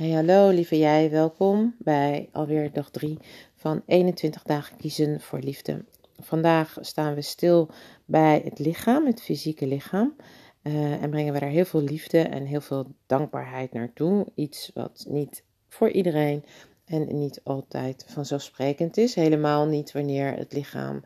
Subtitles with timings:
[0.00, 3.18] Hey, hallo lieve jij, welkom bij alweer dag 3
[3.54, 5.84] van 21 dagen kiezen voor liefde.
[6.18, 7.68] Vandaag staan we stil
[8.04, 10.16] bij het lichaam, het fysieke lichaam.
[10.62, 14.26] Uh, en brengen we daar heel veel liefde en heel veel dankbaarheid naartoe.
[14.34, 16.44] Iets wat niet voor iedereen
[16.84, 19.14] en niet altijd vanzelfsprekend is.
[19.14, 21.04] Helemaal niet wanneer het lichaam,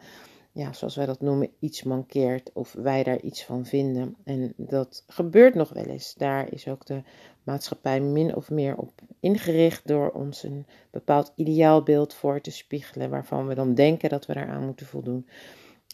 [0.52, 4.16] ja, zoals wij dat noemen, iets mankeert of wij daar iets van vinden.
[4.24, 6.14] En dat gebeurt nog wel eens.
[6.14, 7.02] Daar is ook de
[7.44, 13.46] maatschappij min of meer op ingericht door ons een bepaald ideaalbeeld voor te spiegelen, waarvan
[13.46, 15.28] we dan denken dat we daaraan moeten voldoen.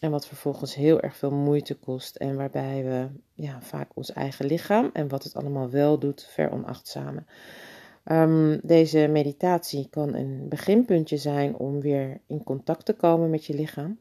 [0.00, 4.46] En wat vervolgens heel erg veel moeite kost en waarbij we ja, vaak ons eigen
[4.46, 7.26] lichaam en wat het allemaal wel doet veronachtzamen.
[8.04, 13.54] Um, deze meditatie kan een beginpuntje zijn om weer in contact te komen met je
[13.54, 13.98] lichaam.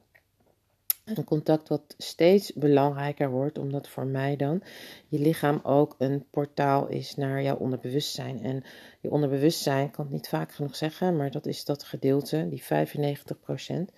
[1.15, 4.61] Een contact wat steeds belangrijker wordt, omdat voor mij dan
[5.07, 8.43] je lichaam ook een portaal is naar jouw onderbewustzijn.
[8.43, 8.63] En
[8.99, 13.93] je onderbewustzijn kan het niet vaak genoeg zeggen, maar dat is dat gedeelte, die 95%,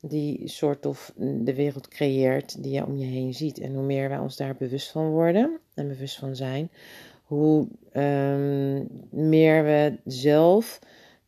[0.00, 3.58] die soort of de wereld creëert die je om je heen ziet.
[3.60, 6.70] En hoe meer wij ons daar bewust van worden en bewust van zijn,
[7.24, 10.80] hoe um, meer we zelf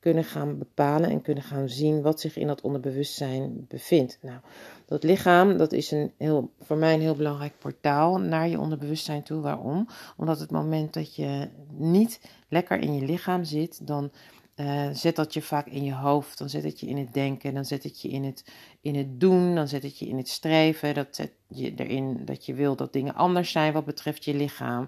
[0.06, 4.18] kunnen gaan bepalen en kunnen gaan zien wat zich in dat onderbewustzijn bevindt.
[4.22, 4.40] Nou,
[4.84, 9.22] dat lichaam, dat is een heel, voor mij een heel belangrijk portaal naar je onderbewustzijn
[9.22, 9.40] toe.
[9.40, 9.88] Waarom?
[10.16, 14.10] Omdat het moment dat je niet lekker in je lichaam zit, dan
[14.56, 17.54] uh, zet dat je vaak in je hoofd, dan zet het je in het denken,
[17.54, 18.44] dan zet het je in het,
[18.80, 22.46] in het doen, dan zet het je in het streven, dat zet je erin dat
[22.46, 24.86] je wil dat dingen anders zijn wat betreft je lichaam.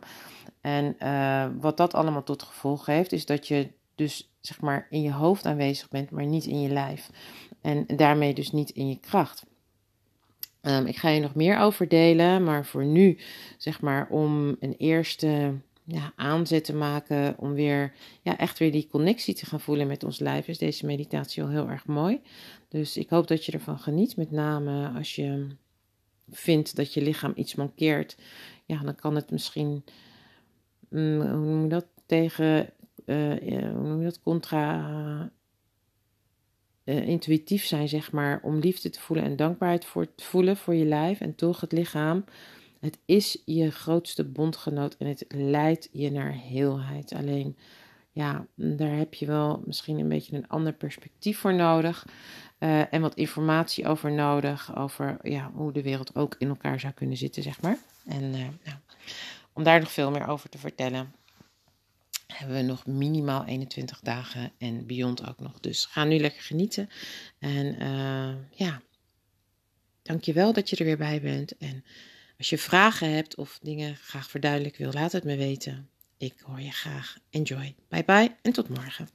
[0.61, 5.03] En uh, wat dat allemaal tot gevolg heeft, is dat je dus zeg maar in
[5.03, 7.11] je hoofd aanwezig bent, maar niet in je lijf.
[7.61, 9.47] En daarmee dus niet in je kracht.
[10.63, 13.19] Um, ik ga je nog meer over delen, maar voor nu,
[13.57, 15.55] zeg maar, om een eerste
[15.85, 17.93] ja, aanzet te maken om weer
[18.23, 21.53] ja, echt weer die connectie te gaan voelen met ons lijf, is deze meditatie wel
[21.53, 22.21] heel erg mooi.
[22.69, 25.47] Dus ik hoop dat je ervan geniet, met name als je
[26.31, 28.17] vindt dat je lichaam iets mankeert.
[28.65, 29.85] Ja, dan kan het misschien,
[30.89, 32.71] mm, hoe je dat, tegen,
[33.15, 35.31] hoe noem je dat, contra...
[36.85, 40.75] Uh, intuïtief zijn, zeg maar, om liefde te voelen en dankbaarheid voor te voelen voor
[40.75, 42.25] je lijf en toch het lichaam
[42.81, 47.13] het is je grootste bondgenoot en het leidt je naar heelheid.
[47.15, 47.57] Alleen,
[48.13, 52.07] ja, daar heb je wel misschien een beetje een ander perspectief voor nodig.
[52.59, 54.77] En wat informatie over nodig.
[54.77, 57.79] Over ja, hoe de wereld ook in elkaar zou kunnen zitten, zeg maar.
[58.07, 58.51] En nou,
[59.53, 61.13] om daar nog veel meer over te vertellen,
[62.37, 65.61] hebben we nog minimaal 21 dagen en beyond ook nog.
[65.61, 66.89] Dus ga nu lekker genieten.
[67.39, 68.83] En uh, ja,
[70.03, 71.57] dankjewel dat je er weer bij bent.
[71.57, 71.85] En
[72.39, 75.89] als je vragen hebt of dingen graag verduidelijk wil, laat het me weten.
[76.17, 77.19] Ik hoor je graag.
[77.31, 77.75] Enjoy.
[77.89, 79.09] Bye bye en tot morgen.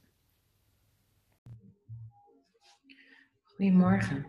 [3.42, 4.26] Goedemorgen.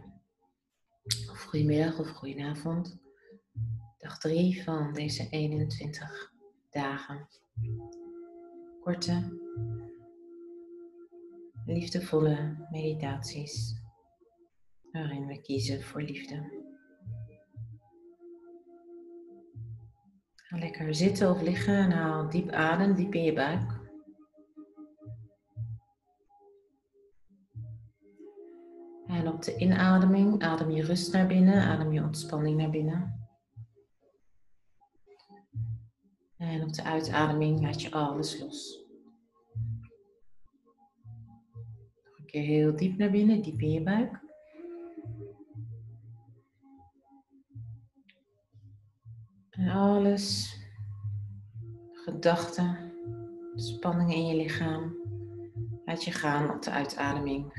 [1.31, 2.97] Of goedemiddag of goedenavond.
[3.97, 6.31] Dag 3 van deze 21
[6.69, 7.27] dagen.
[8.85, 9.39] Korte,
[11.65, 13.81] liefdevolle meditaties
[14.91, 16.35] waarin we kiezen voor liefde.
[20.35, 23.79] Ga lekker zitten of liggen en haal diep adem, diep in je buik.
[29.07, 33.25] En op de inademing adem je rust naar binnen, adem je ontspanning naar binnen.
[36.37, 38.83] En op de uitademing laat je alles los.
[42.03, 44.23] Nog een keer heel diep naar binnen, diep in je buik.
[49.49, 50.57] En alles,
[51.91, 52.93] gedachten,
[53.55, 54.95] spanningen in je lichaam,
[55.85, 57.53] laat je gaan op de uitademing.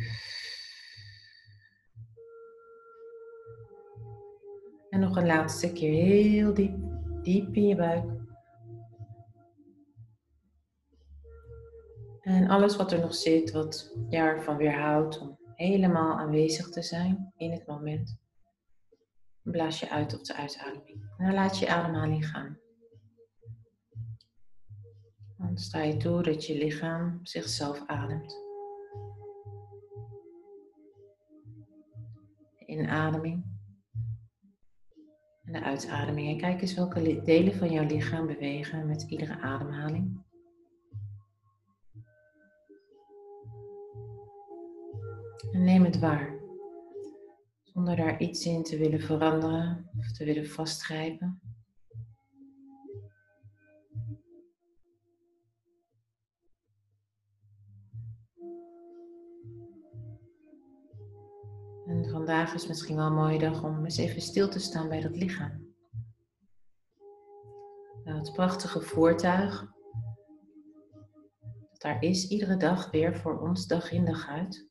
[4.90, 6.76] En nog een laatste keer heel diep,
[7.22, 8.25] diep in je buik.
[12.26, 17.32] En alles wat er nog zit, wat je ervan weerhoudt om helemaal aanwezig te zijn
[17.36, 18.18] in het moment,
[19.42, 21.02] blaas je uit op de uitademing.
[21.16, 22.58] En dan laat je ademhaling gaan.
[25.38, 28.44] Dan sta je toe dat je lichaam zichzelf ademt.
[32.58, 33.44] De inademing
[35.44, 36.28] en de uitademing.
[36.28, 40.24] En kijk eens welke delen van jouw lichaam bewegen met iedere ademhaling.
[45.52, 46.34] En neem het waar.
[47.62, 51.40] Zonder daar iets in te willen veranderen of te willen vastgrijpen.
[61.86, 65.00] En vandaag is misschien wel een mooie dag om eens even stil te staan bij
[65.00, 65.74] dat lichaam.
[68.04, 69.74] Nou, het prachtige voertuig
[71.70, 74.68] dat daar is iedere dag weer voor ons dag in dag uit.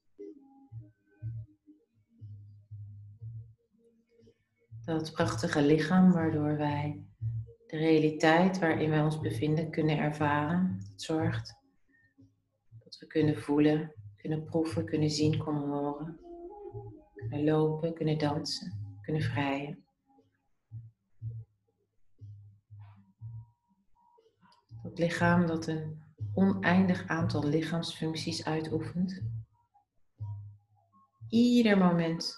[4.86, 7.06] Dat prachtige lichaam waardoor wij
[7.68, 10.80] de realiteit waarin wij ons bevinden kunnen ervaren.
[10.90, 11.56] Het zorgt
[12.84, 16.20] dat we kunnen voelen, kunnen proeven, kunnen zien, kunnen horen.
[17.14, 19.86] Kunnen lopen, kunnen dansen, kunnen vrijen.
[24.84, 26.04] Dat lichaam dat een
[26.34, 29.22] oneindig aantal lichaamsfuncties uitoefent.
[31.30, 32.38] Ieder moment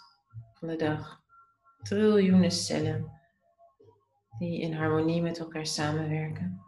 [0.54, 1.26] van de dag
[1.88, 3.12] triljoenen cellen
[4.38, 6.62] die in harmonie met elkaar samenwerken.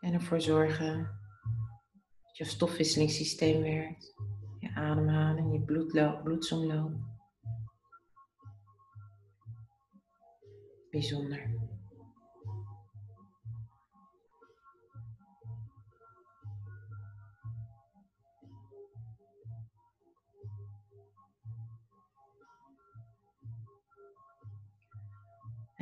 [0.00, 0.96] En ervoor zorgen
[2.22, 4.14] dat je stofwisselingssysteem werkt,
[4.58, 6.92] je ademhaling, je bloedsomloop.
[10.90, 11.69] Bijzonder.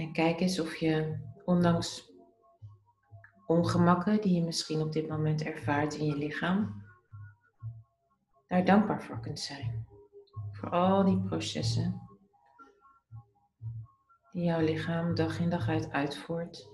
[0.08, 2.12] En kijk eens of je, ondanks
[3.46, 6.84] ongemakken die je misschien op dit moment ervaart in je lichaam,
[8.46, 9.87] daar dankbaar voor kunt zijn.
[10.52, 12.00] Voor al die processen
[14.32, 16.69] die jouw lichaam dag in dag uit uitvoert.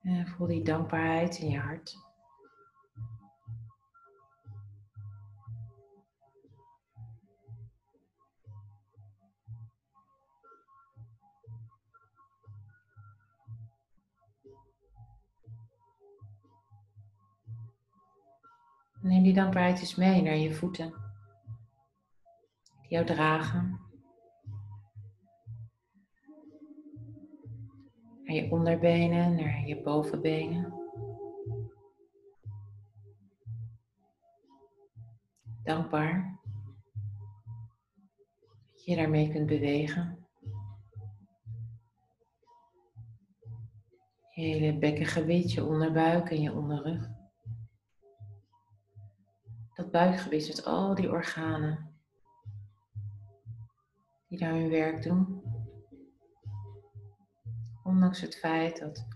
[0.00, 2.03] En voel die dankbaarheid in je hart.
[19.34, 20.94] Die dankbaarheid eens mee naar je voeten.
[22.80, 23.80] Die jou dragen.
[28.24, 30.72] Naar je onderbenen, naar je bovenbenen.
[35.62, 36.40] Dankbaar
[38.72, 40.26] dat je daarmee kunt bewegen.
[44.30, 47.13] Je hele bekkengebied, je onderbuik en je onderrug
[49.74, 51.94] dat buikgebied met al die organen
[54.28, 55.42] die daar hun werk doen.
[57.82, 59.06] Ondanks het feit dat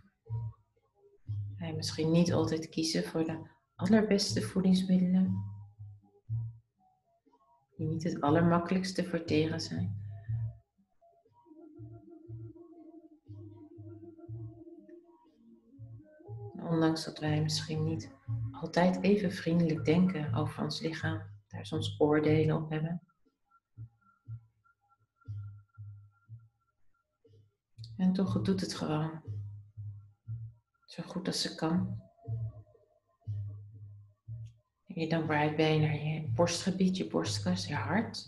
[1.57, 5.45] wij misschien niet altijd kiezen voor de allerbeste voedingsmiddelen,
[7.77, 10.07] die niet het allermakkelijkste verteren zijn.
[16.53, 18.11] Ondanks dat wij misschien niet
[18.61, 23.03] altijd even vriendelijk denken over ons lichaam, daar soms oordelen op hebben.
[27.97, 29.23] En toch doet het gewoon.
[30.87, 32.03] Zo goed als ze kan.
[34.87, 38.27] En je dankbaarheid bij naar je borstgebied, je borstkas, je hart.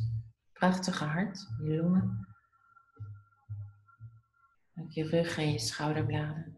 [0.52, 2.28] Prachtige hart, je longen.
[4.74, 6.49] Ook je rug en je schouderbladen.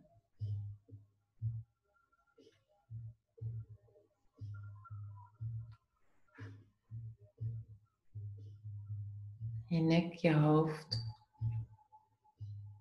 [9.72, 11.16] Je nek, je hoofd,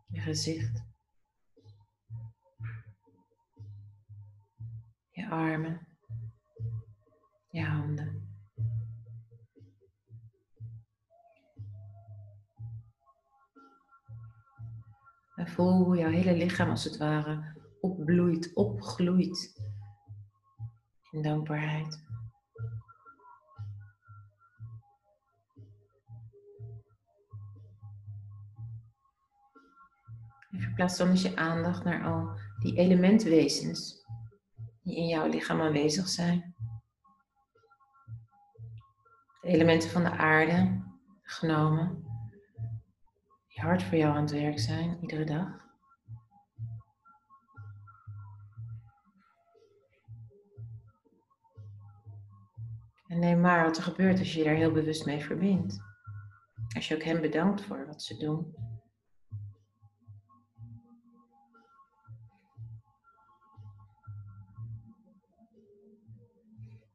[0.07, 0.83] je gezicht,
[5.11, 5.87] je armen,
[7.49, 8.29] je handen.
[15.35, 19.61] En voel hoe jouw hele lichaam als het ware opbloeit, opgloeit
[21.11, 22.10] in dankbaarheid.
[30.51, 34.05] En verplaats dan eens je aandacht naar al die elementwezens
[34.81, 36.55] die in jouw lichaam aanwezig zijn.
[39.41, 40.81] De elementen van de aarde,
[41.21, 42.03] genomen,
[43.47, 45.69] die hard voor jou aan het werk zijn, iedere dag.
[53.07, 55.81] En neem maar wat er gebeurt als je je daar heel bewust mee verbindt.
[56.75, 58.55] Als je ook hen bedankt voor wat ze doen.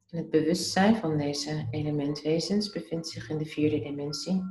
[0.07, 4.43] Het bewustzijn van deze elementwezens bevindt zich in de vierde dimensie.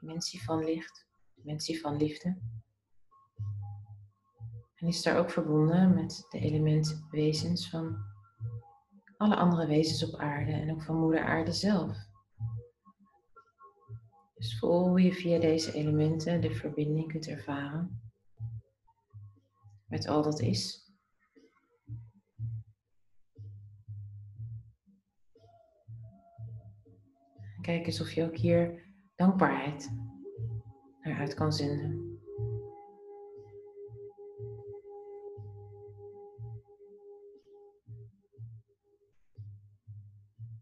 [0.00, 2.38] Dimensie van licht, dimensie van liefde.
[4.74, 7.96] En is daar ook verbonden met de elementwezens van
[9.16, 11.96] alle andere wezens op aarde en ook van moeder aarde zelf.
[14.34, 18.00] Dus voel hoe je via deze elementen de verbinding kunt ervaren
[19.86, 20.83] met al dat is.
[27.64, 28.82] Kijk eens of je ook hier
[29.14, 29.90] dankbaarheid
[31.00, 32.18] naar uit kan zenden.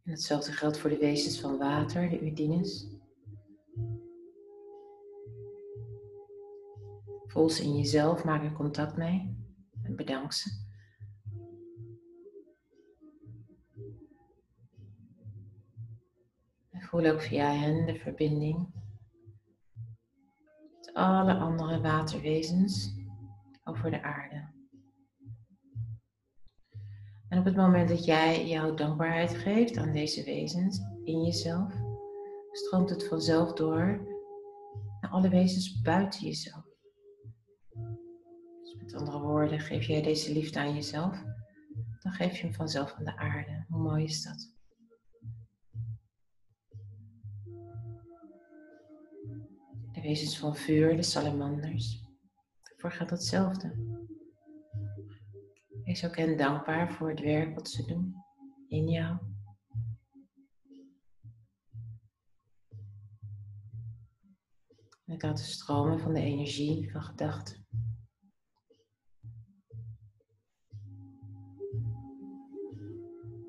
[0.04, 2.96] En hetzelfde geldt voor de wezens van water, de Udines.
[7.26, 9.36] Voel ze in jezelf, maak er contact mee
[9.82, 10.71] en bedank ze.
[16.82, 18.66] Voel ook via hen de verbinding
[20.76, 22.94] met alle andere waterwezens
[23.64, 24.50] over de aarde.
[27.28, 31.72] En op het moment dat jij jouw dankbaarheid geeft aan deze wezens in jezelf,
[32.50, 34.10] stroomt het vanzelf door
[35.00, 36.64] naar alle wezens buiten jezelf.
[38.62, 41.22] Dus met andere woorden, geef jij deze liefde aan jezelf,
[42.00, 43.64] dan geef je hem vanzelf aan de aarde.
[43.68, 44.51] Hoe mooi is dat?
[50.02, 52.04] De wezens van vuur, de salamanders.
[52.62, 53.74] Daarvoor gaat hetzelfde.
[55.84, 58.14] Wees ook hen dankbaar voor het werk wat ze doen
[58.68, 59.18] in jou.
[65.04, 67.66] En het laten stromen van de energie van gedachten.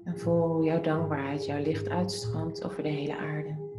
[0.03, 3.72] En voel hoe jouw dankbaarheid, jouw licht uitstroomt over de hele aarde.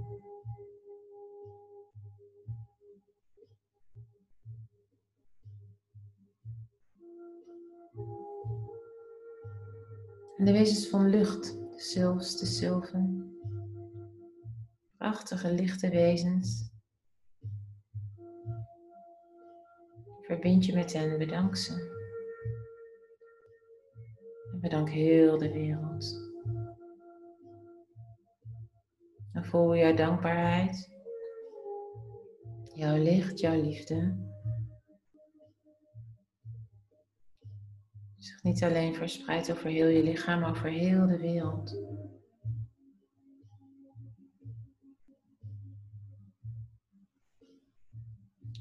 [10.45, 13.37] En de wezens van lucht, de zilfs, de zilven.
[14.97, 16.73] Prachtige lichte wezens.
[20.21, 21.73] Verbind je met hen, bedank ze.
[24.61, 26.33] Bedank heel de wereld.
[29.33, 30.91] En voel jouw dankbaarheid,
[32.75, 34.17] jouw licht, jouw liefde
[38.45, 41.77] niet alleen verspreidt over heel je lichaam, maar over heel de wereld.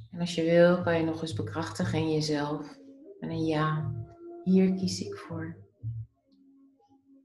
[0.10, 2.78] En als je wil, kan je nog eens bekrachtigen in jezelf.
[3.20, 3.94] En een ja,
[4.44, 5.58] hier kies ik voor.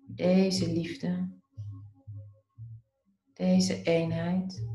[0.07, 1.29] Deze liefde,
[3.33, 4.67] deze eenheid,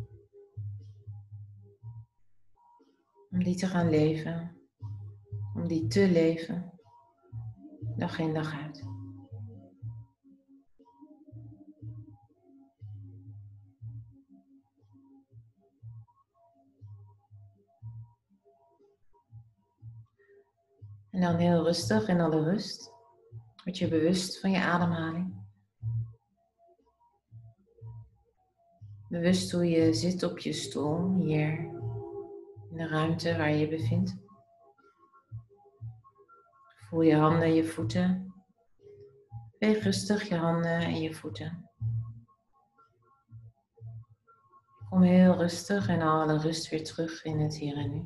[3.29, 4.57] om die te gaan leven,
[5.53, 6.72] om die te leven
[7.97, 8.83] dag in dag uit.
[21.09, 22.91] En dan heel rustig in alle rust
[23.63, 25.41] word je bewust van je ademhaling.
[29.09, 31.57] Bewust hoe je zit op je stoel hier
[32.69, 34.22] in de ruimte waar je je bevindt.
[36.93, 38.33] Voel je handen en je voeten.
[39.59, 41.69] Weeg rustig je handen en je voeten.
[44.89, 48.05] Kom heel rustig en alle rust weer terug in het hier en nu.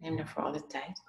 [0.00, 1.02] Neem daarvoor alle tijd.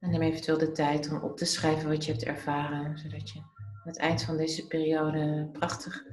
[0.00, 3.38] En neem eventueel de tijd om op te schrijven wat je hebt ervaren, zodat je
[3.38, 6.04] aan het eind van deze periode prachtig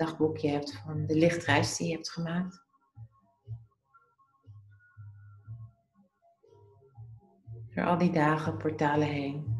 [0.00, 2.64] dagboekje hebt van de lichtreis die je hebt gemaakt.
[7.74, 9.58] Door al die dagen, portalen heen.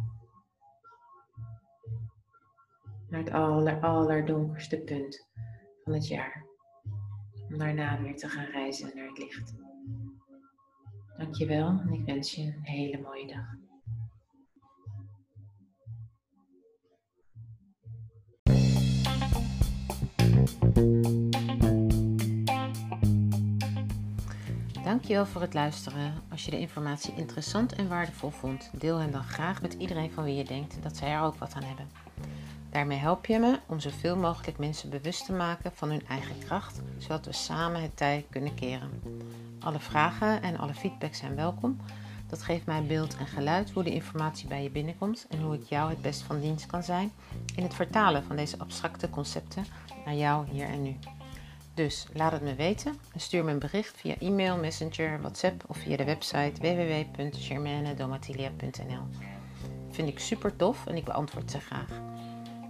[3.08, 5.28] Naar het aller, allerdonkerste punt
[5.84, 6.46] van het jaar.
[7.48, 9.54] Om daarna weer te gaan reizen naar het licht.
[11.16, 13.59] Dankjewel en ik wens je een hele mooie dag.
[24.90, 26.14] Dankjewel voor het luisteren.
[26.30, 30.24] Als je de informatie interessant en waardevol vond, deel hem dan graag met iedereen van
[30.24, 31.90] wie je denkt dat zij er ook wat aan hebben.
[32.70, 36.80] Daarmee help je me om zoveel mogelijk mensen bewust te maken van hun eigen kracht,
[36.98, 38.90] zodat we samen het tij kunnen keren.
[39.60, 41.80] Alle vragen en alle feedback zijn welkom.
[42.26, 45.68] Dat geeft mij beeld en geluid hoe de informatie bij je binnenkomt en hoe ik
[45.68, 47.12] jou het best van dienst kan zijn
[47.54, 49.64] in het vertalen van deze abstracte concepten
[50.04, 50.96] naar jou hier en nu.
[51.84, 55.76] Dus laat het me weten en stuur me een bericht via e-mail, messenger, WhatsApp of
[55.76, 59.02] via de website www.germanedomatilia.nl.
[59.90, 62.00] Vind ik super tof en ik beantwoord ze graag.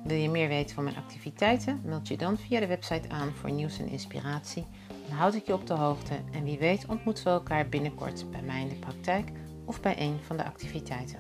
[0.05, 1.81] Wil je meer weten van mijn activiteiten?
[1.85, 4.67] Meld je dan via de website aan voor nieuws en inspiratie.
[5.09, 8.43] Dan houd ik je op de hoogte en wie weet ontmoeten we elkaar binnenkort bij
[8.43, 9.31] mij in de praktijk
[9.65, 11.19] of bij een van de activiteiten.